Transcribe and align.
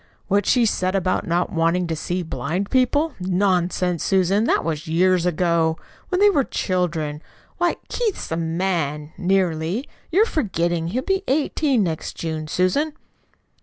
What 0.29 0.47
she 0.47 0.65
said 0.65 0.95
about 0.95 1.27
not 1.27 1.51
wanting 1.51 1.85
to 1.85 1.95
see 1.95 2.23
blind 2.23 2.71
people? 2.71 3.13
Nonsense, 3.19 4.03
Susan, 4.03 4.45
that 4.45 4.63
was 4.65 4.87
years 4.87 5.27
ago, 5.27 5.77
when 6.09 6.19
they 6.19 6.31
were 6.31 6.43
children! 6.43 7.21
Why, 7.59 7.75
Keith's 7.87 8.31
a 8.31 8.35
man, 8.37 9.13
nearly. 9.15 9.87
You're 10.11 10.25
forgetting 10.25 10.87
he'll 10.87 11.03
be 11.03 11.21
eighteen 11.27 11.83
next 11.83 12.15
June, 12.15 12.47
Susan." 12.47 12.93